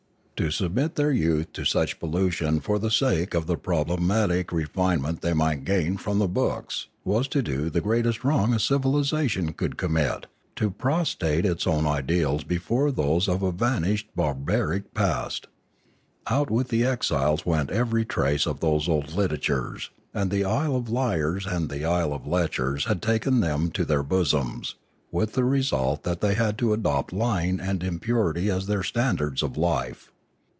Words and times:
To 0.35 0.49
submit 0.49 0.95
their 0.95 1.11
youth 1.11 1.53
to 1.53 1.65
such 1.65 1.99
pollution 1.99 2.61
for 2.61 2.79
the 2.79 2.89
sake 2.89 3.35
of 3.35 3.45
the 3.45 3.57
problematic 3.57 4.51
refinement 4.51 5.21
they 5.21 5.33
might 5.33 5.65
gain 5.65 5.97
from 5.97 6.17
the 6.17 6.27
books 6.27 6.87
was 7.05 7.27
to 7.27 7.43
do 7.43 7.69
the 7.69 7.79
greatest 7.79 8.23
wrong 8.23 8.51
a 8.51 8.59
civilisation 8.59 9.53
could 9.53 9.77
commit, 9.77 10.25
to 10.55 10.71
pro 10.71 11.03
strate 11.03 11.45
its 11.45 11.67
own 11.67 11.85
ideals 11.85 12.43
before 12.43 12.91
those 12.91 13.27
of 13.29 13.43
a 13.43 13.51
vanished 13.51 14.07
and 14.07 14.15
bar 14.15 14.33
baric 14.33 14.85
past. 14.95 15.45
Out 16.25 16.49
with 16.49 16.69
the 16.69 16.85
exiles 16.87 17.45
went 17.45 17.69
every 17.69 18.03
trace 18.03 18.47
of 18.47 18.61
those 18.61 18.89
old 18.89 19.13
literatures; 19.13 19.91
and 20.11 20.31
the 20.31 20.43
isle 20.43 20.75
of 20.75 20.89
liars 20.89 21.45
and 21.45 21.69
the 21.69 21.85
isle 21.85 22.13
of 22.15 22.25
lechers 22.25 22.85
had 22.87 22.99
taken 23.03 23.41
them 23.41 23.69
to 23.69 23.85
their 23.85 24.01
bosoms, 24.01 24.73
with 25.11 25.33
the 25.33 25.43
result 25.45 26.01
that 26.01 26.19
they 26.19 26.33
had 26.33 26.57
to 26.57 26.73
adopt 26.73 27.13
lying 27.13 27.59
and 27.59 27.83
impurity 27.83 28.49
as 28.49 28.65
their 28.65 28.81
standards 28.81 29.43
of 29.43 29.55
life. 29.55 30.07